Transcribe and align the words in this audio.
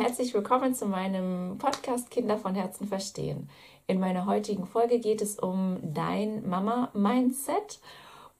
herzlich 0.00 0.32
willkommen 0.32 0.74
zu 0.74 0.86
meinem 0.86 1.58
Podcast 1.58 2.10
Kinder 2.10 2.38
von 2.38 2.54
Herzen 2.54 2.88
verstehen. 2.88 3.50
In 3.86 4.00
meiner 4.00 4.24
heutigen 4.24 4.64
Folge 4.64 4.98
geht 4.98 5.20
es 5.20 5.38
um 5.38 5.78
dein 5.82 6.48
Mama-Mindset 6.48 7.80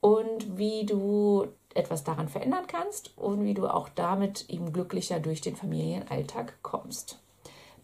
und 0.01 0.57
wie 0.57 0.87
du 0.87 1.49
etwas 1.75 2.03
daran 2.03 2.31
verändern 2.31 2.65
kannst 2.67 3.13
und 3.19 3.45
wie 3.45 3.53
du 3.53 3.67
auch 3.67 3.91
damit 3.91 4.49
eben 4.49 4.73
glücklicher 4.73 5.21
durch 5.21 5.43
den 5.43 5.55
Familienalltag 5.55 6.55
kommst. 6.63 7.21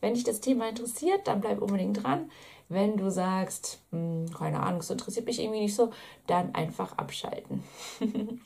Wenn 0.00 0.14
dich 0.14 0.24
das 0.24 0.40
Thema 0.40 0.70
interessiert, 0.70 1.28
dann 1.28 1.42
bleib 1.42 1.60
unbedingt 1.60 2.02
dran. 2.02 2.30
Wenn 2.70 2.96
du 2.96 3.10
sagst, 3.10 3.82
hm, 3.90 4.24
keine 4.32 4.60
Ahnung, 4.60 4.80
es 4.80 4.88
interessiert 4.88 5.26
mich 5.26 5.38
irgendwie 5.38 5.60
nicht 5.60 5.76
so, 5.76 5.90
dann 6.26 6.54
einfach 6.54 6.96
abschalten. 6.96 7.62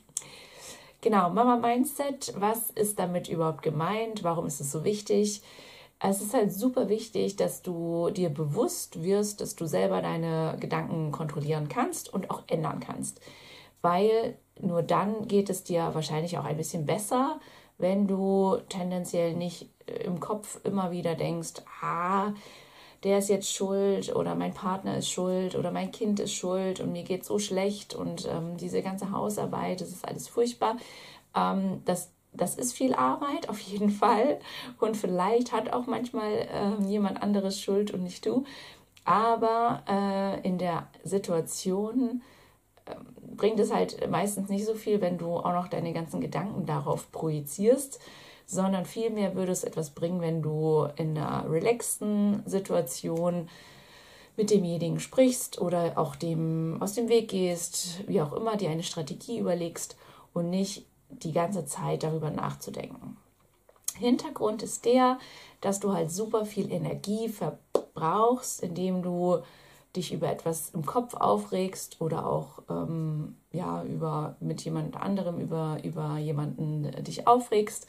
Genau, 1.03 1.31
Mama 1.31 1.57
Mindset, 1.57 2.31
was 2.37 2.69
ist 2.69 2.99
damit 2.99 3.27
überhaupt 3.27 3.63
gemeint? 3.63 4.23
Warum 4.23 4.45
ist 4.45 4.61
es 4.61 4.71
so 4.71 4.83
wichtig? 4.83 5.41
Es 5.97 6.21
ist 6.21 6.35
halt 6.35 6.53
super 6.53 6.89
wichtig, 6.89 7.35
dass 7.37 7.63
du 7.63 8.11
dir 8.11 8.29
bewusst 8.29 9.01
wirst, 9.01 9.41
dass 9.41 9.55
du 9.55 9.65
selber 9.65 10.03
deine 10.03 10.57
Gedanken 10.59 11.11
kontrollieren 11.11 11.69
kannst 11.69 12.13
und 12.13 12.29
auch 12.29 12.43
ändern 12.45 12.79
kannst. 12.79 13.19
Weil 13.81 14.37
nur 14.59 14.83
dann 14.83 15.27
geht 15.27 15.49
es 15.49 15.63
dir 15.63 15.89
wahrscheinlich 15.93 16.37
auch 16.37 16.45
ein 16.45 16.57
bisschen 16.57 16.85
besser, 16.85 17.39
wenn 17.79 18.07
du 18.07 18.57
tendenziell 18.69 19.33
nicht 19.33 19.69
im 20.05 20.19
Kopf 20.19 20.59
immer 20.63 20.91
wieder 20.91 21.15
denkst, 21.15 21.63
ah, 21.81 22.33
der 23.03 23.17
ist 23.17 23.29
jetzt 23.29 23.51
schuld 23.51 24.15
oder 24.15 24.35
mein 24.35 24.53
Partner 24.53 24.97
ist 24.97 25.09
schuld 25.09 25.55
oder 25.55 25.71
mein 25.71 25.91
Kind 25.91 26.19
ist 26.19 26.33
schuld 26.33 26.79
und 26.79 26.91
mir 26.91 27.03
geht 27.03 27.25
so 27.25 27.39
schlecht 27.39 27.95
und 27.95 28.27
ähm, 28.27 28.57
diese 28.57 28.81
ganze 28.83 29.11
Hausarbeit, 29.11 29.81
das 29.81 29.89
ist 29.89 30.07
alles 30.07 30.27
furchtbar. 30.27 30.77
Ähm, 31.35 31.81
das, 31.85 32.11
das 32.33 32.55
ist 32.55 32.73
viel 32.73 32.93
Arbeit, 32.93 33.49
auf 33.49 33.59
jeden 33.59 33.89
Fall. 33.89 34.39
Und 34.79 34.95
vielleicht 34.97 35.51
hat 35.51 35.73
auch 35.73 35.87
manchmal 35.87 36.47
ähm, 36.51 36.87
jemand 36.87 37.23
anderes 37.23 37.59
Schuld 37.59 37.91
und 37.91 38.03
nicht 38.03 38.25
du. 38.25 38.43
Aber 39.03 39.83
äh, 39.89 40.47
in 40.47 40.59
der 40.59 40.87
Situation 41.03 42.21
äh, 42.85 42.93
bringt 43.35 43.59
es 43.59 43.73
halt 43.73 44.09
meistens 44.11 44.49
nicht 44.49 44.65
so 44.65 44.75
viel, 44.75 45.01
wenn 45.01 45.17
du 45.17 45.37
auch 45.37 45.53
noch 45.53 45.69
deine 45.69 45.91
ganzen 45.91 46.21
Gedanken 46.21 46.67
darauf 46.67 47.11
projizierst 47.11 47.99
sondern 48.45 48.85
vielmehr 48.85 49.35
würde 49.35 49.51
es 49.51 49.63
etwas 49.63 49.91
bringen, 49.91 50.21
wenn 50.21 50.41
du 50.41 50.87
in 50.95 51.17
einer 51.17 51.49
relaxten 51.49 52.43
Situation 52.45 53.49
mit 54.37 54.49
demjenigen 54.49 54.99
sprichst 54.99 55.59
oder 55.59 55.97
auch 55.97 56.15
dem 56.15 56.77
aus 56.81 56.93
dem 56.93 57.09
Weg 57.09 57.29
gehst, 57.29 58.07
wie 58.07 58.21
auch 58.21 58.33
immer, 58.33 58.55
dir 58.57 58.69
eine 58.69 58.83
Strategie 58.83 59.39
überlegst 59.39 59.97
und 60.33 60.49
nicht 60.49 60.85
die 61.09 61.33
ganze 61.33 61.65
Zeit 61.65 62.03
darüber 62.03 62.31
nachzudenken. 62.31 63.17
Hintergrund 63.97 64.63
ist 64.63 64.85
der, 64.85 65.19
dass 65.59 65.79
du 65.79 65.93
halt 65.93 66.11
super 66.11 66.45
viel 66.45 66.71
Energie 66.71 67.29
verbrauchst, 67.29 68.63
indem 68.63 69.03
du 69.03 69.39
dich 69.95 70.13
über 70.13 70.31
etwas 70.31 70.69
im 70.69 70.85
Kopf 70.85 71.15
aufregst 71.15 71.99
oder 71.99 72.25
auch 72.25 72.63
ähm, 72.69 73.35
ja 73.51 73.83
über 73.83 74.35
mit 74.39 74.61
jemand 74.63 74.95
anderem 74.95 75.39
über 75.39 75.79
über 75.83 76.17
jemanden 76.17 76.85
äh, 76.85 77.03
dich 77.03 77.27
aufregst 77.27 77.87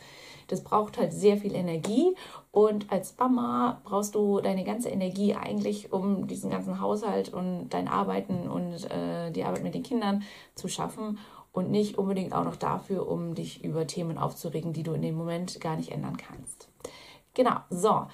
das 0.48 0.62
braucht 0.62 0.98
halt 0.98 1.12
sehr 1.12 1.36
viel 1.36 1.54
Energie 1.54 2.14
und 2.50 2.92
als 2.92 3.16
Mama 3.18 3.80
brauchst 3.84 4.14
du 4.14 4.40
deine 4.40 4.64
ganze 4.64 4.90
Energie 4.90 5.34
eigentlich, 5.34 5.92
um 5.92 6.26
diesen 6.26 6.50
ganzen 6.50 6.80
Haushalt 6.80 7.32
und 7.32 7.70
dein 7.70 7.88
Arbeiten 7.88 8.48
und 8.48 8.90
äh, 8.90 9.30
die 9.30 9.44
Arbeit 9.44 9.62
mit 9.62 9.74
den 9.74 9.82
Kindern 9.82 10.22
zu 10.54 10.68
schaffen 10.68 11.18
und 11.52 11.70
nicht 11.70 11.98
unbedingt 11.98 12.34
auch 12.34 12.44
noch 12.44 12.56
dafür, 12.56 13.08
um 13.08 13.34
dich 13.34 13.64
über 13.64 13.86
Themen 13.86 14.18
aufzuregen, 14.18 14.72
die 14.72 14.82
du 14.82 14.92
in 14.92 15.02
dem 15.02 15.14
Moment 15.14 15.60
gar 15.60 15.76
nicht 15.76 15.92
ändern 15.92 16.16
kannst. 16.16 16.68
Genau, 17.34 17.56
so. 17.70 18.06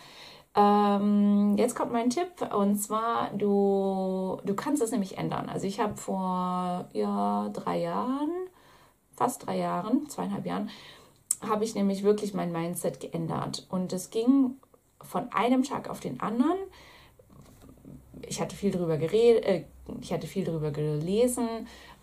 Ähm, 0.54 1.56
jetzt 1.56 1.77
kommt 1.77 1.92
mein 1.92 2.11
Tipp 2.11 2.52
und 2.55 2.77
zwar, 2.77 3.30
du, 3.34 4.39
du 4.45 4.55
kannst 4.55 4.83
es 4.83 4.90
nämlich 4.90 5.18
ändern. 5.18 5.48
Also 5.48 5.67
ich 5.67 5.80
habe 5.80 5.96
vor 5.96 6.89
ja, 6.92 7.48
drei 7.52 7.80
Jahren, 7.80 8.30
fast 9.14 9.46
drei 9.46 9.58
Jahren, 9.58 10.08
zweieinhalb 10.08 10.46
Jahren, 10.46 10.70
habe 11.46 11.64
ich 11.64 11.74
nämlich 11.74 12.02
wirklich 12.02 12.34
mein 12.34 12.52
Mindset 12.52 13.00
geändert. 13.00 13.67
Und 13.70 13.92
es 13.92 14.11
ging 14.11 14.56
von 15.00 15.30
einem 15.33 15.62
Tag 15.62 15.89
auf 15.89 16.00
den 16.00 16.20
anderen. 16.20 16.58
Ich 18.27 18.40
hatte 18.40 18.56
viel 18.56 18.73
darüber 18.73 18.96
geredet, 18.96 19.44
äh, 19.44 19.64
ich 20.00 20.12
hatte 20.12 20.27
viel 20.27 20.44
darüber 20.44 20.70
gelesen. 20.70 21.48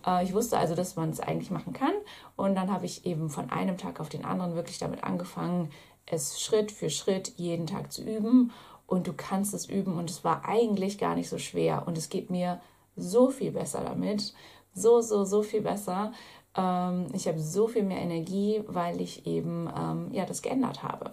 Äh, 0.06 0.24
ich 0.24 0.32
wusste 0.32 0.58
also, 0.58 0.74
dass 0.74 0.96
man 0.96 1.10
es 1.10 1.20
eigentlich 1.20 1.50
machen 1.50 1.72
kann. 1.72 1.92
Und 2.36 2.54
dann 2.54 2.72
habe 2.72 2.86
ich 2.86 3.04
eben 3.04 3.28
von 3.28 3.50
einem 3.50 3.76
Tag 3.76 4.00
auf 4.00 4.08
den 4.08 4.24
anderen 4.24 4.54
wirklich 4.54 4.78
damit 4.78 5.04
angefangen, 5.04 5.70
es 6.06 6.40
Schritt 6.40 6.72
für 6.72 6.90
Schritt 6.90 7.32
jeden 7.36 7.66
Tag 7.66 7.92
zu 7.92 8.02
üben. 8.02 8.52
Und 8.86 9.06
du 9.06 9.12
kannst 9.12 9.52
es 9.52 9.66
üben. 9.66 9.98
Und 9.98 10.10
es 10.10 10.24
war 10.24 10.44
eigentlich 10.44 10.98
gar 10.98 11.14
nicht 11.14 11.28
so 11.28 11.38
schwer. 11.38 11.84
Und 11.86 11.98
es 11.98 12.08
geht 12.08 12.30
mir 12.30 12.60
so 12.96 13.30
viel 13.30 13.50
besser 13.50 13.82
damit. 13.84 14.32
So, 14.74 15.00
so, 15.00 15.24
so 15.24 15.42
viel 15.42 15.62
besser. 15.62 16.12
Ähm, 16.56 17.08
ich 17.12 17.28
habe 17.28 17.40
so 17.40 17.66
viel 17.66 17.82
mehr 17.82 18.00
Energie, 18.00 18.62
weil 18.66 19.00
ich 19.00 19.26
eben 19.26 19.68
ähm, 19.76 20.08
ja, 20.12 20.24
das 20.24 20.42
geändert 20.42 20.82
habe. 20.82 21.12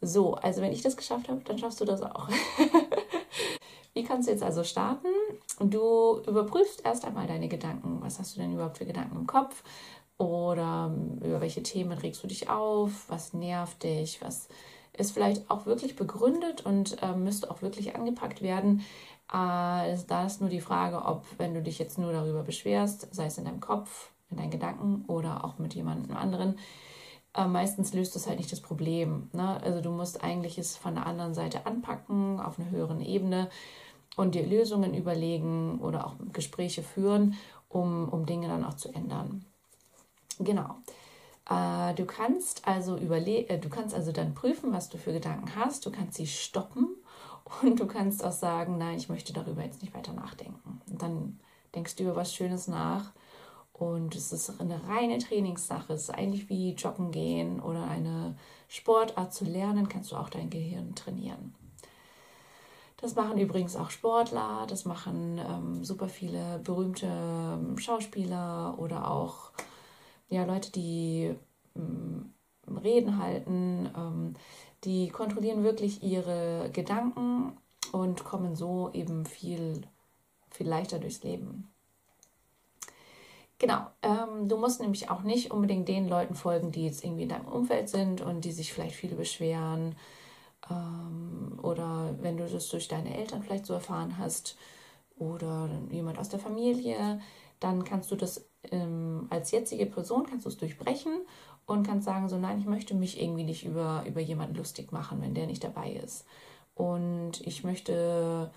So, 0.00 0.34
also 0.34 0.60
wenn 0.60 0.72
ich 0.72 0.82
das 0.82 0.96
geschafft 0.96 1.28
habe, 1.28 1.40
dann 1.44 1.58
schaffst 1.58 1.80
du 1.80 1.84
das 1.84 2.02
auch. 2.02 2.28
Wie 3.94 4.02
kannst 4.02 4.28
du 4.28 4.32
jetzt 4.32 4.42
also 4.42 4.64
starten? 4.64 5.08
Du 5.60 6.20
überprüfst 6.26 6.84
erst 6.84 7.04
einmal 7.04 7.26
deine 7.26 7.48
Gedanken. 7.48 7.98
Was 8.02 8.18
hast 8.18 8.36
du 8.36 8.40
denn 8.40 8.52
überhaupt 8.52 8.78
für 8.78 8.86
Gedanken 8.86 9.16
im 9.16 9.26
Kopf? 9.26 9.62
Oder 10.18 10.92
ähm, 10.94 11.18
über 11.22 11.40
welche 11.40 11.62
Themen 11.62 11.98
regst 11.98 12.22
du 12.22 12.28
dich 12.28 12.48
auf? 12.48 13.08
Was 13.08 13.34
nervt 13.34 13.82
dich? 13.82 14.20
Was 14.22 14.48
ist 14.92 15.12
vielleicht 15.12 15.50
auch 15.50 15.66
wirklich 15.66 15.96
begründet 15.96 16.64
und 16.64 17.02
äh, 17.02 17.14
müsste 17.14 17.50
auch 17.50 17.62
wirklich 17.62 17.96
angepackt 17.96 18.42
werden? 18.42 18.80
Äh, 19.32 19.96
da 20.06 20.24
ist 20.26 20.40
nur 20.40 20.50
die 20.50 20.60
Frage, 20.60 21.04
ob, 21.04 21.24
wenn 21.38 21.54
du 21.54 21.62
dich 21.62 21.78
jetzt 21.78 21.98
nur 21.98 22.12
darüber 22.12 22.42
beschwerst, 22.42 23.12
sei 23.12 23.26
es 23.26 23.38
in 23.38 23.44
deinem 23.44 23.60
Kopf 23.60 24.10
in 24.30 24.36
deinen 24.36 24.50
Gedanken 24.50 25.04
oder 25.06 25.44
auch 25.44 25.58
mit 25.58 25.74
jemandem 25.74 26.16
anderen, 26.16 26.58
äh, 27.34 27.46
meistens 27.46 27.94
löst 27.94 28.14
das 28.14 28.26
halt 28.26 28.38
nicht 28.38 28.52
das 28.52 28.60
Problem. 28.60 29.28
Ne? 29.32 29.60
Also 29.62 29.80
du 29.80 29.90
musst 29.90 30.22
eigentlich 30.22 30.58
es 30.58 30.76
von 30.76 30.94
der 30.94 31.06
anderen 31.06 31.34
Seite 31.34 31.66
anpacken, 31.66 32.40
auf 32.40 32.58
einer 32.58 32.70
höheren 32.70 33.00
Ebene 33.00 33.48
und 34.16 34.34
dir 34.34 34.46
Lösungen 34.46 34.94
überlegen 34.94 35.80
oder 35.80 36.06
auch 36.06 36.14
Gespräche 36.32 36.82
führen, 36.82 37.34
um, 37.68 38.08
um 38.08 38.26
Dinge 38.26 38.48
dann 38.48 38.64
auch 38.64 38.74
zu 38.74 38.92
ändern. 38.92 39.44
Genau. 40.38 40.76
Äh, 41.48 41.94
du 41.94 42.04
kannst 42.06 42.66
also 42.66 42.96
überle 42.96 43.46
äh, 43.48 43.58
du 43.58 43.68
kannst 43.68 43.94
also 43.94 44.12
dann 44.12 44.34
prüfen, 44.34 44.72
was 44.72 44.88
du 44.88 44.98
für 44.98 45.12
Gedanken 45.12 45.54
hast. 45.56 45.84
Du 45.86 45.90
kannst 45.90 46.16
sie 46.16 46.26
stoppen 46.26 46.88
und 47.62 47.78
du 47.78 47.86
kannst 47.86 48.24
auch 48.24 48.32
sagen, 48.32 48.78
nein, 48.78 48.96
ich 48.96 49.08
möchte 49.08 49.32
darüber 49.32 49.62
jetzt 49.62 49.82
nicht 49.82 49.94
weiter 49.94 50.12
nachdenken. 50.12 50.80
Und 50.88 51.02
dann 51.02 51.40
denkst 51.74 51.96
du 51.96 52.04
über 52.04 52.16
was 52.16 52.34
Schönes 52.34 52.68
nach 52.68 53.12
und 53.72 54.14
es 54.14 54.32
ist 54.32 54.60
eine 54.60 54.80
reine 54.88 55.18
Trainingssache. 55.18 55.92
Es 55.92 56.04
ist 56.04 56.10
eigentlich 56.10 56.48
wie 56.48 56.74
Joggen 56.74 57.10
gehen 57.10 57.60
oder 57.60 57.88
eine 57.88 58.36
Sportart 58.68 59.34
zu 59.34 59.44
lernen, 59.44 59.88
kannst 59.88 60.12
du 60.12 60.16
auch 60.16 60.28
dein 60.28 60.48
Gehirn 60.48 60.94
trainieren. 60.94 61.54
Das 62.98 63.16
machen 63.16 63.36
übrigens 63.36 63.76
auch 63.76 63.90
Sportler, 63.90 64.66
das 64.68 64.84
machen 64.84 65.38
ähm, 65.38 65.84
super 65.84 66.08
viele 66.08 66.60
berühmte 66.60 67.06
ähm, 67.06 67.76
Schauspieler 67.76 68.76
oder 68.78 69.10
auch 69.10 69.50
ja, 70.28 70.44
Leute, 70.44 70.72
die 70.72 71.34
ähm, 71.76 72.34
Reden 72.66 73.18
halten. 73.18 73.90
Ähm, 73.96 74.34
die 74.84 75.08
kontrollieren 75.08 75.64
wirklich 75.64 76.02
ihre 76.02 76.70
Gedanken 76.72 77.56
und 77.92 78.24
kommen 78.24 78.54
so 78.54 78.90
eben 78.92 79.24
viel, 79.24 79.82
viel 80.50 80.68
leichter 80.68 80.98
durchs 80.98 81.22
Leben. 81.22 81.70
Genau, 83.58 83.86
ähm, 84.02 84.48
du 84.48 84.58
musst 84.58 84.80
nämlich 84.80 85.10
auch 85.10 85.22
nicht 85.22 85.50
unbedingt 85.50 85.88
den 85.88 86.08
Leuten 86.08 86.34
folgen, 86.34 86.72
die 86.72 86.84
jetzt 86.84 87.04
irgendwie 87.04 87.22
in 87.22 87.28
deinem 87.28 87.46
Umfeld 87.48 87.88
sind 87.88 88.20
und 88.20 88.44
die 88.44 88.52
sich 88.52 88.72
vielleicht 88.72 88.96
viele 88.96 89.16
beschweren. 89.16 89.94
Ähm, 90.70 91.58
oder 91.62 92.14
wenn 92.20 92.36
du 92.36 92.46
das 92.46 92.68
durch 92.68 92.88
deine 92.88 93.16
Eltern 93.16 93.42
vielleicht 93.42 93.66
so 93.66 93.74
erfahren 93.74 94.18
hast 94.18 94.58
oder 95.16 95.70
jemand 95.90 96.18
aus 96.18 96.28
der 96.28 96.40
Familie, 96.40 97.20
dann 97.60 97.84
kannst 97.84 98.10
du 98.10 98.16
das 98.16 98.44
ähm, 98.72 99.26
als 99.30 99.50
jetzige 99.50 99.86
Person 99.86 100.26
kannst 100.26 100.44
du 100.44 100.50
es 100.50 100.56
durchbrechen 100.56 101.12
und 101.66 101.86
kannst 101.86 102.04
sagen, 102.04 102.28
so 102.28 102.36
nein, 102.36 102.58
ich 102.58 102.66
möchte 102.66 102.94
mich 102.94 103.20
irgendwie 103.20 103.44
nicht 103.44 103.64
über, 103.64 104.04
über 104.06 104.20
jemanden 104.20 104.56
lustig 104.56 104.92
machen, 104.92 105.20
wenn 105.22 105.34
der 105.34 105.46
nicht 105.46 105.64
dabei 105.64 105.92
ist. 105.92 106.26
Und 106.74 107.40
ich 107.46 107.64
möchte 107.64 108.50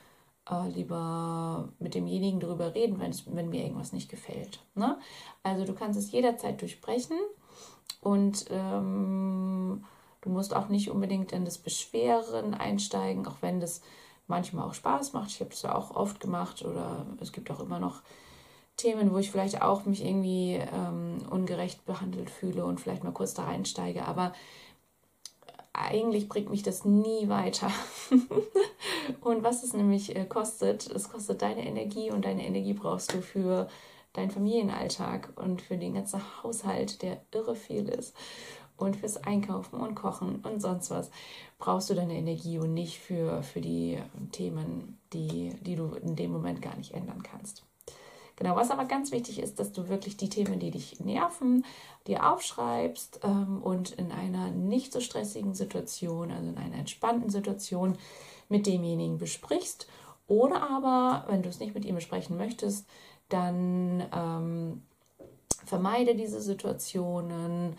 äh, 0.49 0.67
lieber 0.69 1.69
mit 1.79 1.95
demjenigen 1.95 2.39
darüber 2.39 2.73
reden, 2.73 2.99
wenn, 2.99 3.49
mir 3.49 3.63
irgendwas 3.63 3.93
nicht 3.93 4.09
gefällt. 4.09 4.59
Ne? 4.75 4.97
Also 5.43 5.65
du 5.65 5.73
kannst 5.73 5.99
es 5.99 6.11
jederzeit 6.11 6.61
durchbrechen 6.61 7.17
und 8.01 8.45
ähm, 8.49 9.85
du 10.21 10.29
musst 10.29 10.55
auch 10.55 10.69
nicht 10.69 10.89
unbedingt 10.89 11.31
in 11.31 11.45
das 11.45 11.57
Beschweren 11.57 12.53
einsteigen, 12.53 13.27
auch 13.27 13.37
wenn 13.41 13.59
das 13.59 13.81
manchmal 14.27 14.67
auch 14.67 14.73
Spaß 14.73 15.13
macht. 15.13 15.29
Ich 15.29 15.39
habe 15.39 15.51
es 15.51 15.61
ja 15.61 15.75
auch 15.75 15.91
oft 15.95 16.19
gemacht 16.19 16.63
oder 16.63 17.05
es 17.21 17.31
gibt 17.31 17.49
auch 17.51 17.59
immer 17.59 17.79
noch 17.79 18.01
Themen, 18.77 19.11
wo 19.11 19.17
ich 19.17 19.31
vielleicht 19.31 19.61
auch 19.61 19.85
mich 19.85 20.05
irgendwie 20.05 20.53
ähm, 20.53 21.17
ungerecht 21.29 21.85
behandelt 21.85 22.29
fühle 22.29 22.65
und 22.65 22.79
vielleicht 22.79 23.03
mal 23.03 23.11
kurz 23.11 23.33
da 23.33 23.45
reinsteige. 23.45 24.05
Aber 24.05 24.33
eigentlich 25.73 26.29
bringt 26.29 26.49
mich 26.49 26.63
das 26.63 26.85
nie 26.85 27.27
weiter. 27.27 27.71
und 29.21 29.43
was 29.43 29.63
es 29.63 29.73
nämlich 29.73 30.15
äh, 30.15 30.25
kostet, 30.25 30.87
es 30.87 31.09
kostet 31.09 31.41
deine 31.41 31.65
Energie 31.65 32.11
und 32.11 32.25
deine 32.25 32.45
Energie 32.45 32.73
brauchst 32.73 33.13
du 33.13 33.21
für 33.21 33.67
deinen 34.13 34.31
Familienalltag 34.31 35.29
und 35.35 35.61
für 35.61 35.77
den 35.77 35.93
ganzen 35.93 36.21
Haushalt, 36.43 37.01
der 37.01 37.21
irre 37.31 37.55
viel 37.55 37.87
ist. 37.87 38.15
Und 38.75 38.95
fürs 38.95 39.17
Einkaufen 39.17 39.79
und 39.79 39.95
Kochen 39.95 40.41
und 40.41 40.61
sonst 40.61 40.91
was 40.91 41.09
brauchst 41.57 41.89
du 41.89 41.95
deine 41.95 42.13
Energie 42.13 42.59
und 42.59 42.75
nicht 42.75 42.99
für, 42.99 43.41
für 43.41 43.61
die 43.61 43.97
Themen, 44.31 44.99
die, 45.13 45.55
die 45.61 45.75
du 45.75 45.95
in 45.95 46.15
dem 46.15 46.31
Moment 46.31 46.61
gar 46.61 46.75
nicht 46.75 46.93
ändern 46.93 47.23
kannst. 47.23 47.63
Genau, 48.37 48.55
was 48.55 48.69
aber 48.69 48.85
ganz 48.85 49.11
wichtig 49.11 49.39
ist, 49.39 49.59
dass 49.59 49.71
du 49.71 49.89
wirklich 49.89 50.15
die 50.15 50.29
Themen, 50.29 50.59
die 50.59 50.69
dich 50.69 50.99
nerven, 50.99 51.65
dir 52.05 52.31
aufschreibst 52.31 53.19
ähm, 53.23 53.61
und 53.63 53.91
in 53.91 54.11
einer 54.11 54.51
nicht 54.51 54.93
so 54.93 55.01
stressigen 55.01 55.55
Situation, 55.55 56.31
also 56.31 56.47
in 56.47 56.57
einer 56.57 56.75
entspannten 56.75 57.31
Situation 57.31 57.97
mit 58.47 58.67
demjenigen 58.67 59.17
besprichst. 59.17 59.87
Oder 60.27 60.69
aber, 60.69 61.25
wenn 61.31 61.41
du 61.41 61.49
es 61.49 61.59
nicht 61.59 61.73
mit 61.73 61.83
ihm 61.83 61.95
besprechen 61.95 62.37
möchtest, 62.37 62.85
dann 63.29 64.05
ähm, 64.13 64.83
vermeide 65.65 66.15
diese 66.15 66.39
Situationen 66.39 67.75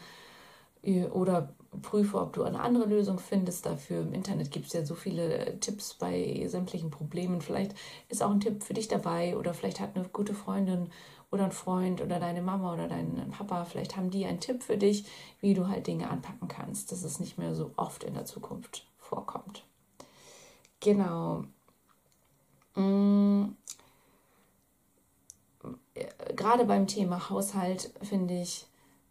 äh, 0.82 1.05
oder 1.05 1.55
prüfe, 1.82 2.20
ob 2.20 2.32
du 2.32 2.43
eine 2.43 2.61
andere 2.61 2.87
Lösung 2.87 3.19
findest 3.19 3.67
dafür. 3.67 4.03
Im 4.03 4.15
Internet 4.15 4.50
gibt 4.50 4.67
es 4.67 4.73
ja 4.73 4.85
so 4.85 4.94
viele 4.94 5.59
Tipps 5.61 5.94
bei 5.94 6.47
sämtlichen 6.49 6.91
Problemen. 6.91 7.41
Vielleicht 7.41 7.75
ist 8.09 8.23
auch 8.23 8.31
ein 8.31 8.41
Tipp 8.41 8.62
für 8.62 8.75
dich 8.75 8.88
dabei 8.88 9.37
oder 9.37 9.55
vielleicht 9.55 9.81
hat 9.81 9.94
eine 9.94 10.09
gute 10.09 10.35
Freundin 10.35 10.91
oder 11.31 11.44
ein 11.44 11.53
Freund 11.53 12.00
oder 12.00 12.19
deine 12.19 12.43
Mama 12.43 12.73
oder 12.73 12.88
dein 12.88 13.31
Papa, 13.31 13.65
vielleicht 13.65 13.97
haben 13.97 14.11
die 14.11 14.25
einen 14.25 14.41
Tipp 14.41 14.62
für 14.62 14.79
dich, 14.79 15.05
wie 15.41 15.55
du 15.55 15.69
halt 15.69 15.87
Dinge 15.87 16.09
anpacken 16.09 16.49
kannst, 16.49 16.91
dass 16.91 17.03
es 17.03 17.20
nicht 17.20 17.38
mehr 17.38 17.55
so 17.55 17.73
oft 17.76 18.05
in 18.05 18.15
der 18.15 18.25
Zukunft 18.25 18.87
vorkommt. 18.97 19.65
Genau. 20.81 21.44
Mm. 22.75 23.55
Gerade 26.35 26.65
beim 26.65 26.87
Thema 26.87 27.29
Haushalt 27.29 27.91
finde 28.03 28.41
ich, 28.41 28.67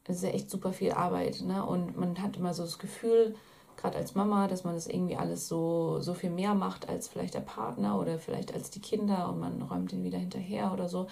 es 0.08 0.18
ist 0.18 0.24
ja 0.24 0.30
echt 0.30 0.50
super 0.50 0.74
viel 0.74 0.92
Arbeit. 0.92 1.42
Ne? 1.42 1.66
Und 1.66 1.98
man 1.98 2.22
hat 2.22 2.38
immer 2.38 2.54
so 2.54 2.64
das 2.64 2.80
Gefühl, 2.80 3.36
gerade 3.76 3.98
als 3.98 4.16
Mama, 4.16 4.48
dass 4.48 4.64
man 4.64 4.74
das 4.74 4.88
irgendwie 4.88 5.16
alles 5.16 5.48
so, 5.48 6.00
so 6.00 6.14
viel 6.14 6.30
mehr 6.32 6.56
macht 6.56 6.90
als 6.90 7.08
vielleicht 7.08 7.36
der 7.36 7.42
Partner 7.42 8.00
oder 8.00 8.18
vielleicht 8.20 8.54
als 8.54 8.70
die 8.70 8.82
Kinder 8.82 9.30
und 9.30 9.40
man 9.40 9.62
räumt 9.62 9.92
den 9.92 10.04
wieder 10.04 10.18
hinterher 10.18 10.74
oder 10.74 10.90
so. 10.90 11.08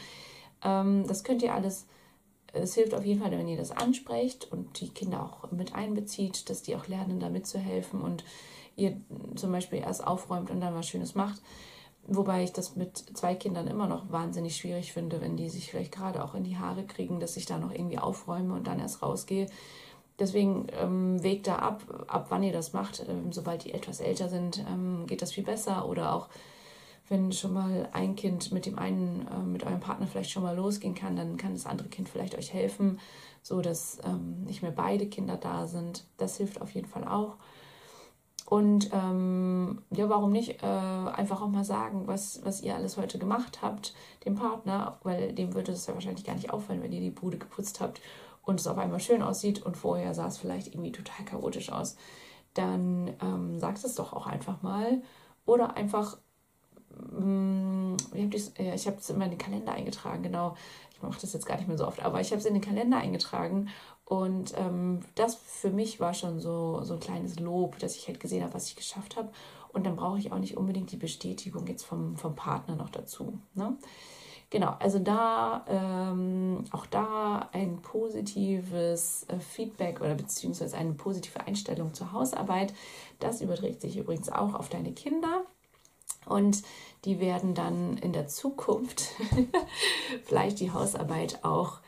Ähm, 0.64 1.06
das 1.08 1.24
könnt 1.24 1.44
ihr 1.44 1.54
alles, 1.54 1.86
es 2.54 2.74
hilft 2.74 2.94
auf 2.94 3.06
jeden 3.06 3.22
Fall, 3.22 3.32
wenn 3.32 3.48
ihr 3.48 3.58
das 3.58 3.72
ansprecht 3.72 4.52
und 4.52 4.80
die 4.80 4.90
Kinder 4.90 5.24
auch 5.24 5.52
mit 5.52 5.76
einbezieht, 5.76 6.50
dass 6.50 6.64
die 6.64 6.76
auch 6.76 6.88
lernen, 6.88 7.20
da 7.20 7.30
mitzuhelfen 7.30 8.02
und 8.02 8.24
ihr 8.76 9.00
zum 9.36 9.52
Beispiel 9.52 9.80
erst 9.80 10.06
aufräumt 10.06 10.50
und 10.50 10.60
dann 10.60 10.76
was 10.76 10.88
Schönes 10.88 11.16
macht. 11.16 11.42
Wobei 12.08 12.44
ich 12.44 12.54
das 12.54 12.76
mit 12.76 12.98
zwei 12.98 13.34
Kindern 13.34 13.68
immer 13.68 13.88
noch 13.88 14.12
wahnsinnig 14.12 14.56
schwierig 14.56 14.94
finde, 14.94 15.22
wenn 15.22 15.38
die 15.38 15.50
sich 15.50 15.72
vielleicht 15.72 15.92
gerade 15.92 16.24
auch 16.24 16.36
in 16.36 16.44
die 16.44 16.58
Haare 16.58 16.86
kriegen, 16.86 17.20
dass 17.20 17.36
ich 17.36 17.46
da 17.48 17.58
noch 17.58 17.72
irgendwie 17.72 17.98
aufräume 17.98 18.54
und 18.54 18.68
dann 18.68 18.80
erst 18.80 19.02
rausgehe. 19.02 19.48
Deswegen 20.20 20.68
ähm, 20.80 21.22
wägt 21.24 21.48
da 21.48 21.58
ab, 21.58 22.06
ab 22.08 22.28
wann 22.30 22.44
ihr 22.44 22.54
das 22.54 22.74
macht. 22.74 23.06
Ähm, 23.08 23.32
sobald 23.32 23.66
die 23.66 23.74
etwas 23.74 24.00
älter 24.00 24.30
sind, 24.30 24.64
ähm, 24.70 25.08
geht 25.08 25.22
das 25.22 25.34
viel 25.34 25.44
besser. 25.44 25.90
Oder 25.90 26.14
auch 26.14 26.30
wenn 27.10 27.32
schon 27.32 27.54
mal 27.54 27.90
ein 27.92 28.16
Kind 28.16 28.52
mit 28.52 28.66
dem 28.66 28.78
einen, 28.78 29.28
äh, 29.28 29.40
mit 29.40 29.64
eurem 29.64 29.80
Partner 29.80 30.08
vielleicht 30.08 30.32
schon 30.32 30.44
mal 30.44 30.56
losgehen 30.56 30.96
kann, 30.96 31.16
dann 31.16 31.38
kann 31.38 31.54
das 31.54 31.66
andere 31.66 31.90
Kind 31.90 32.08
vielleicht 32.08 32.38
euch 32.38 32.54
helfen, 32.54 33.00
so 33.42 33.62
dass 33.62 33.98
ähm, 34.06 34.44
nicht 34.44 34.62
mehr 34.62 34.72
beide 34.72 35.08
Kinder 35.08 35.38
da 35.38 35.68
sind. 35.68 36.06
Das 36.18 36.38
hilft 36.38 36.62
auf 36.62 36.72
jeden 36.72 36.88
Fall 36.88 37.08
auch. 37.08 37.36
Und 38.46 38.92
ähm, 38.94 39.82
ja, 39.90 40.08
warum 40.08 40.32
nicht 40.32 40.62
äh, 40.62 40.66
einfach 40.66 41.42
auch 41.42 41.50
mal 41.50 41.64
sagen, 41.64 42.04
was, 42.06 42.42
was 42.46 42.62
ihr 42.62 42.76
alles 42.76 42.96
heute 42.96 43.18
gemacht 43.18 43.60
habt, 43.64 43.96
dem 44.24 44.36
Partner, 44.36 45.00
weil 45.04 45.34
dem 45.34 45.56
würde 45.56 45.72
es 45.72 45.88
ja 45.88 45.96
wahrscheinlich 45.96 46.26
gar 46.26 46.36
nicht 46.36 46.52
auffallen, 46.52 46.84
wenn 46.84 46.92
ihr 46.92 47.02
die 47.02 47.10
Bude 47.10 47.40
geputzt 47.40 47.82
habt 47.82 48.02
und 48.44 48.60
es 48.60 48.68
auf 48.68 48.78
einmal 48.78 49.00
schön 49.00 49.24
aussieht 49.24 49.64
und 49.64 49.76
vorher 49.76 50.14
sah 50.14 50.28
es 50.28 50.38
vielleicht 50.38 50.68
irgendwie 50.68 50.92
total 50.92 51.26
chaotisch 51.26 51.72
aus. 51.72 51.98
Dann 52.54 53.14
ähm, 53.22 53.60
sagt 53.60 53.84
es 53.84 53.96
doch 53.96 54.14
auch 54.14 54.28
einfach 54.28 54.62
mal. 54.62 55.02
Oder 55.48 55.76
einfach, 55.76 56.18
ähm, 57.18 57.98
ich 58.14 58.88
habe 58.88 58.98
es 58.98 59.10
in 59.10 59.18
meinen 59.18 59.40
Kalender 59.40 59.74
eingetragen, 59.74 60.22
genau. 60.22 60.56
Ich 60.96 61.02
mache 61.02 61.20
das 61.20 61.34
jetzt 61.34 61.46
gar 61.46 61.58
nicht 61.58 61.68
mehr 61.68 61.78
so 61.78 61.86
oft, 61.86 62.02
aber 62.02 62.22
ich 62.22 62.32
habe 62.32 62.40
es 62.40 62.46
in 62.46 62.54
den 62.54 62.64
Kalender 62.64 62.98
eingetragen 62.98 63.68
und 64.06 64.54
ähm, 64.56 65.02
das 65.16 65.36
für 65.36 65.72
mich 65.72 66.00
war 66.00 66.14
schon 66.14 66.40
so, 66.40 66.82
so 66.84 66.94
ein 66.94 67.00
kleines 67.00 67.40
Lob, 67.40 67.80
dass 67.80 67.98
ich 67.98 68.08
halt 68.08 68.20
gesehen 68.20 68.44
habe, 68.44 68.54
was 68.54 68.68
ich 68.68 68.76
geschafft 68.76 69.18
habe. 69.18 69.30
Und 69.74 69.86
dann 69.86 69.98
brauche 69.98 70.20
ich 70.20 70.32
auch 70.32 70.40
nicht 70.40 70.56
unbedingt 70.56 70.92
die 70.92 70.98
Bestätigung 70.98 71.68
jetzt 71.68 71.84
vom, 71.84 72.16
vom 72.16 72.36
Partner 72.36 72.78
noch 72.78 72.90
dazu. 72.90 73.40
Ne? 73.56 73.76
Genau, 74.52 74.76
also 74.80 75.00
da 75.00 75.66
ähm, 75.68 76.64
auch 76.72 76.86
da 76.86 77.50
ein 77.52 77.82
positives 77.82 79.26
äh, 79.28 79.40
Feedback 79.40 80.00
oder 80.00 80.14
beziehungsweise 80.14 80.78
eine 80.78 80.94
positive 80.94 81.42
Einstellung 81.42 81.94
zur 81.94 82.14
Hausarbeit. 82.14 82.74
Das 83.20 83.42
überträgt 83.42 83.82
sich 83.82 83.98
übrigens 83.98 84.30
auch 84.30 84.54
auf 84.54 84.70
deine 84.70 84.94
Kinder. 84.94 85.46
Und 86.26 86.64
die 87.06 87.20
werden 87.20 87.54
dann 87.54 87.98
in 87.98 88.14
der 88.14 88.28
Zukunft 88.28 89.12
vielleicht 90.24 90.60
die 90.60 90.72
Hausarbeit 90.72 91.44
auch 91.44 91.80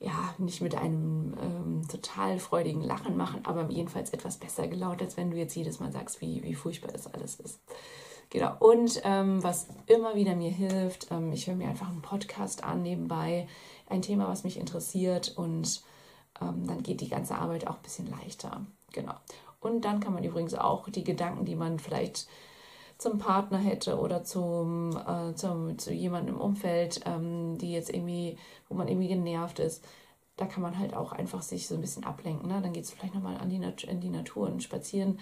ja, 0.00 0.34
nicht 0.38 0.60
mit 0.60 0.76
einem 0.76 1.34
ähm, 1.42 1.88
total 1.88 2.38
freudigen 2.38 2.82
Lachen 2.82 3.16
machen, 3.16 3.40
aber 3.44 3.68
jedenfalls 3.68 4.10
etwas 4.10 4.36
besser 4.36 4.68
gelaunt, 4.68 5.02
als 5.02 5.16
wenn 5.16 5.30
du 5.30 5.36
jetzt 5.36 5.56
jedes 5.56 5.80
Mal 5.80 5.90
sagst, 5.90 6.20
wie, 6.20 6.42
wie 6.44 6.54
furchtbar 6.54 6.92
das 6.92 7.12
alles 7.12 7.40
ist. 7.40 7.60
Genau. 8.30 8.54
Und 8.60 9.00
ähm, 9.04 9.42
was 9.42 9.68
immer 9.86 10.14
wieder 10.14 10.36
mir 10.36 10.50
hilft, 10.50 11.10
ähm, 11.10 11.32
ich 11.32 11.46
höre 11.46 11.56
mir 11.56 11.68
einfach 11.68 11.88
einen 11.88 12.02
Podcast 12.02 12.62
an 12.62 12.82
nebenbei, 12.82 13.48
ein 13.88 14.02
Thema, 14.02 14.28
was 14.28 14.44
mich 14.44 14.58
interessiert 14.58 15.32
und 15.36 15.82
ähm, 16.40 16.66
dann 16.66 16.82
geht 16.82 17.00
die 17.00 17.08
ganze 17.08 17.36
Arbeit 17.36 17.66
auch 17.66 17.76
ein 17.76 17.82
bisschen 17.82 18.08
leichter. 18.10 18.66
Genau. 18.92 19.14
Und 19.60 19.84
dann 19.84 20.00
kann 20.00 20.14
man 20.14 20.24
übrigens 20.24 20.54
auch 20.54 20.88
die 20.88 21.04
Gedanken, 21.04 21.44
die 21.44 21.56
man 21.56 21.78
vielleicht 21.78 22.28
zum 22.98 23.18
Partner 23.18 23.58
hätte 23.58 23.98
oder 23.98 24.24
zum, 24.24 24.96
äh, 24.96 25.34
zum, 25.34 25.78
zu 25.78 25.92
jemandem 25.92 26.34
im 26.34 26.40
Umfeld, 26.40 27.00
ähm, 27.06 27.56
die 27.58 27.72
jetzt 27.72 27.90
irgendwie, 27.90 28.36
wo 28.68 28.74
man 28.74 28.88
irgendwie 28.88 29.08
genervt 29.08 29.60
ist, 29.60 29.84
da 30.36 30.46
kann 30.46 30.62
man 30.62 30.78
halt 30.78 30.94
auch 30.94 31.12
einfach 31.12 31.42
sich 31.42 31.66
so 31.66 31.74
ein 31.74 31.80
bisschen 31.80 32.04
ablenken. 32.04 32.48
Ne? 32.48 32.60
Dann 32.60 32.72
geht 32.72 32.84
es 32.84 32.90
vielleicht 32.90 33.14
nochmal 33.14 33.38
an 33.38 33.50
die 33.50 33.56
in 33.86 34.00
die 34.00 34.10
Natur 34.10 34.48
und 34.48 34.62
spazieren 34.62 35.18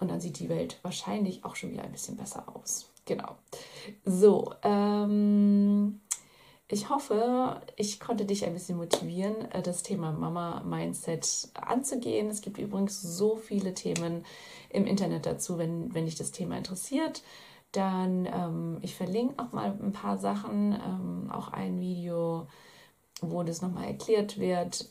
und 0.00 0.10
dann 0.10 0.20
sieht 0.20 0.38
die 0.38 0.48
Welt 0.48 0.78
wahrscheinlich 0.82 1.44
auch 1.44 1.56
schon 1.56 1.70
wieder 1.70 1.82
ein 1.82 1.92
bisschen 1.92 2.16
besser 2.16 2.44
aus. 2.54 2.90
Genau. 3.06 3.36
So, 4.04 4.52
ähm, 4.62 6.00
ich 6.74 6.90
hoffe, 6.90 7.62
ich 7.76 8.00
konnte 8.00 8.24
dich 8.24 8.44
ein 8.44 8.52
bisschen 8.52 8.76
motivieren, 8.76 9.48
äh, 9.52 9.62
das 9.62 9.84
Thema 9.84 10.10
Mama-Mindset 10.10 11.50
anzugehen. 11.54 12.28
Es 12.28 12.40
gibt 12.40 12.58
übrigens 12.58 13.00
so 13.00 13.36
viele 13.36 13.74
Themen, 13.74 14.24
im 14.70 14.86
Internet 14.86 15.24
dazu, 15.24 15.56
wenn, 15.56 15.94
wenn 15.94 16.06
dich 16.06 16.16
das 16.16 16.32
Thema 16.32 16.58
interessiert. 16.58 17.22
Dann, 17.70 18.26
ähm, 18.26 18.78
ich 18.82 18.96
verlinke 18.96 19.36
noch 19.36 19.52
mal 19.52 19.66
ein 19.80 19.92
paar 19.92 20.18
Sachen, 20.18 20.72
ähm, 20.72 21.30
auch 21.30 21.48
ein 21.52 21.78
Video, 21.78 22.48
wo 23.20 23.44
das 23.44 23.62
nochmal 23.62 23.84
erklärt 23.84 24.38
wird, 24.40 24.88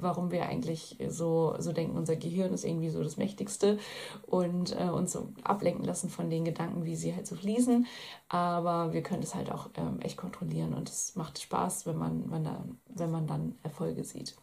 warum 0.00 0.30
wir 0.30 0.46
eigentlich 0.46 0.96
so, 1.08 1.54
so 1.58 1.72
denken, 1.72 1.96
unser 1.96 2.16
Gehirn 2.16 2.52
ist 2.52 2.64
irgendwie 2.64 2.90
so 2.90 3.02
das 3.02 3.16
Mächtigste 3.16 3.78
und 4.26 4.78
äh, 4.78 4.88
uns 4.88 5.12
so 5.12 5.28
ablenken 5.44 5.84
lassen 5.84 6.10
von 6.10 6.30
den 6.30 6.44
Gedanken, 6.44 6.84
wie 6.84 6.96
sie 6.96 7.14
halt 7.14 7.26
so 7.26 7.36
fließen. 7.36 7.86
Aber 8.28 8.92
wir 8.92 9.02
können 9.02 9.22
es 9.22 9.34
halt 9.34 9.50
auch 9.50 9.70
ähm, 9.76 10.00
echt 10.00 10.16
kontrollieren 10.16 10.74
und 10.74 10.88
es 10.88 11.16
macht 11.16 11.40
Spaß, 11.40 11.86
wenn 11.86 11.96
man, 11.96 12.30
wenn, 12.30 12.44
da, 12.44 12.64
wenn 12.88 13.10
man 13.10 13.26
dann 13.26 13.58
Erfolge 13.62 14.04
sieht. 14.04 14.36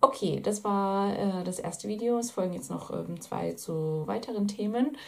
Okay, 0.00 0.40
das 0.40 0.64
war 0.64 1.16
äh, 1.16 1.44
das 1.44 1.58
erste 1.58 1.88
Video. 1.88 2.18
Es 2.18 2.30
folgen 2.30 2.52
jetzt 2.52 2.70
noch 2.70 2.90
ähm, 2.90 3.20
zwei 3.20 3.54
zu 3.54 4.02
weiteren 4.06 4.48
Themen. 4.48 4.98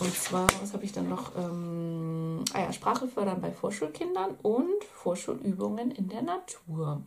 Und 0.00 0.14
zwar, 0.14 0.46
was 0.60 0.72
habe 0.72 0.84
ich 0.84 0.92
dann 0.92 1.08
noch? 1.08 1.36
Ähm, 1.36 2.42
ah 2.52 2.60
ja, 2.60 2.72
Sprache 2.72 3.08
fördern 3.08 3.40
bei 3.40 3.52
Vorschulkindern 3.52 4.36
und 4.42 4.82
Vorschulübungen 4.94 5.90
in 5.90 6.08
der 6.08 6.22
Natur. 6.22 7.02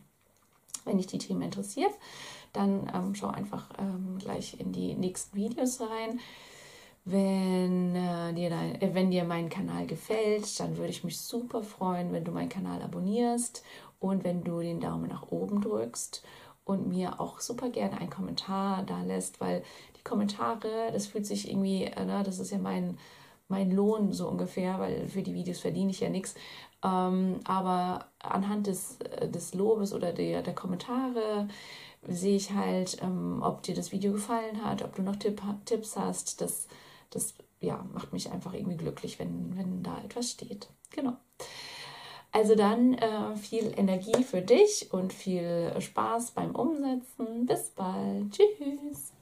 Wenn 0.88 0.98
dich 0.98 1.08
die 1.08 1.20
Themen 1.20 1.44
interessiert, 1.44 1.94
dann 2.54 2.90
ähm, 2.94 3.14
schau 3.14 3.28
einfach 3.28 3.70
ähm, 3.78 4.18
gleich 4.20 4.60
in 4.60 4.72
die 4.72 4.96
nächsten 4.96 5.36
Videos 5.36 5.80
rein. 5.82 6.20
Wenn, 7.06 7.96
äh, 7.96 8.34
dir 8.34 8.50
dein, 8.50 8.82
äh, 8.82 8.94
wenn 8.94 9.12
dir 9.12 9.24
mein 9.24 9.50
Kanal 9.50 9.86
gefällt, 9.86 10.60
dann 10.60 10.78
würde 10.78 10.90
ich 10.90 11.04
mich 11.04 11.20
super 11.20 11.64
freuen, 11.64 12.12
wenn 12.12 12.26
du 12.26 12.32
meinen 12.32 12.50
Kanal 12.50 12.82
abonnierst 12.82 13.64
und 14.00 14.24
wenn 14.24 14.44
du 14.44 14.60
den 14.60 14.82
Daumen 14.82 15.08
nach 15.08 15.32
oben 15.32 15.62
drückst 15.62 16.24
und 16.66 16.88
mir 16.88 17.22
auch 17.22 17.40
super 17.40 17.70
gerne 17.70 17.98
einen 17.98 18.10
Kommentar 18.10 18.84
da 18.84 19.02
lässt, 19.04 19.40
weil 19.40 19.64
die 19.98 20.04
Kommentare, 20.04 20.92
das 20.92 21.08
fühlt 21.08 21.26
sich 21.26 21.50
irgendwie, 21.50 21.86
äh, 21.86 22.06
ne, 22.06 22.24
das 22.24 22.40
ist 22.40 22.52
ja 22.52 22.58
mein, 22.58 22.98
mein 23.48 23.72
Lohn 23.72 24.12
so 24.12 24.28
ungefähr, 24.28 24.80
weil 24.80 25.08
für 25.08 25.22
die 25.22 25.34
Videos 25.34 25.60
verdiene 25.60 25.92
ich 25.92 26.00
ja 26.00 26.10
nichts. 26.10 26.36
Ähm, 26.84 27.40
aber 27.46 28.08
anhand 28.20 28.68
des, 28.68 28.98
äh, 29.02 29.30
des 29.30 29.54
Lobes 29.54 29.94
oder 29.94 30.12
der, 30.14 30.42
der 30.42 30.56
Kommentare 30.56 31.48
sehe 32.08 32.36
ich 32.36 32.52
halt, 32.54 32.98
ähm, 33.02 33.42
ob 33.42 33.64
dir 33.64 33.76
das 33.76 33.92
Video 33.92 34.12
gefallen 34.12 34.64
hat, 34.64 34.84
ob 34.84 34.96
du 34.96 35.02
noch 35.02 35.16
Tipp, 35.16 35.42
Tipps 35.66 35.96
hast. 35.96 36.42
Das, 36.42 36.68
das 37.10 37.36
ja, 37.60 37.84
macht 37.94 38.14
mich 38.14 38.32
einfach 38.32 38.54
irgendwie 38.54 38.78
glücklich, 38.78 39.20
wenn, 39.20 39.58
wenn 39.58 39.84
da 39.84 39.98
etwas 40.04 40.32
steht. 40.32 40.68
Genau. 40.92 41.14
Also 42.32 42.56
dann 42.56 42.94
äh, 42.94 43.36
viel 43.36 43.74
Energie 43.76 44.24
für 44.24 44.42
dich 44.42 44.90
und 44.92 45.14
viel 45.14 45.74
Spaß 45.80 46.32
beim 46.32 46.56
Umsetzen. 46.56 47.46
Bis 47.46 47.70
bald. 47.72 48.32
Tschüss. 48.32 49.14